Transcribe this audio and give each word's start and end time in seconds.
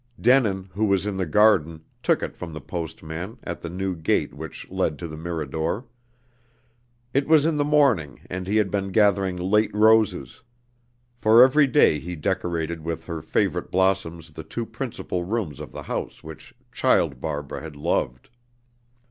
Denin, 0.19 0.67
who 0.73 0.85
was 0.85 1.05
in 1.05 1.15
the 1.15 1.27
garden, 1.27 1.83
took 2.01 2.23
it 2.23 2.35
from 2.35 2.53
the 2.53 2.59
postman, 2.59 3.37
at 3.43 3.61
the 3.61 3.69
new 3.69 3.95
gate 3.95 4.33
which 4.33 4.67
led 4.71 4.97
to 4.97 5.07
the 5.07 5.15
Mirador. 5.15 5.85
It 7.13 7.27
was 7.27 7.45
in 7.45 7.55
the 7.57 7.63
morning, 7.63 8.21
and 8.27 8.47
he 8.47 8.57
had 8.57 8.71
been 8.71 8.91
gathering 8.91 9.37
late 9.37 9.69
roses; 9.75 10.41
for 11.19 11.43
every 11.43 11.67
day 11.67 11.99
he 11.99 12.15
decorated 12.15 12.83
with 12.83 13.05
her 13.05 13.21
favorite 13.21 13.69
blossoms 13.69 14.31
the 14.31 14.43
two 14.43 14.65
principal 14.65 15.23
rooms 15.23 15.59
of 15.59 15.71
the 15.71 15.83
house 15.83 16.23
which 16.23 16.51
child 16.71 17.21
Barbara 17.21 17.61
had 17.61 17.75
loved. 17.75 18.31